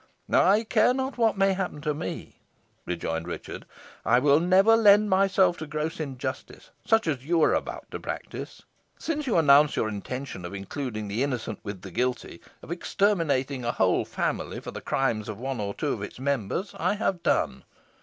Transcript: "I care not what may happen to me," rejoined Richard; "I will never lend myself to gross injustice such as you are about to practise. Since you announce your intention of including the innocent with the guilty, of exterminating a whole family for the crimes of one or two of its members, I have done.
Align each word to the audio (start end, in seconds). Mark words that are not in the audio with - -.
"I 0.33 0.63
care 0.63 0.95
not 0.95 1.19
what 1.19 1.37
may 1.37 1.53
happen 1.53 1.79
to 1.81 1.93
me," 1.93 2.39
rejoined 2.87 3.27
Richard; 3.27 3.67
"I 4.03 4.17
will 4.17 4.39
never 4.39 4.75
lend 4.75 5.11
myself 5.11 5.57
to 5.57 5.67
gross 5.67 5.99
injustice 5.99 6.71
such 6.83 7.05
as 7.05 7.23
you 7.23 7.39
are 7.43 7.53
about 7.53 7.91
to 7.91 7.99
practise. 7.99 8.63
Since 8.97 9.27
you 9.27 9.37
announce 9.37 9.75
your 9.75 9.87
intention 9.87 10.43
of 10.43 10.55
including 10.55 11.07
the 11.07 11.21
innocent 11.21 11.59
with 11.61 11.83
the 11.83 11.91
guilty, 11.91 12.41
of 12.63 12.71
exterminating 12.71 13.63
a 13.63 13.73
whole 13.73 14.03
family 14.03 14.59
for 14.59 14.71
the 14.71 14.81
crimes 14.81 15.29
of 15.29 15.37
one 15.39 15.59
or 15.59 15.75
two 15.75 15.93
of 15.93 16.01
its 16.01 16.19
members, 16.19 16.73
I 16.79 16.95
have 16.95 17.21
done. 17.21 17.63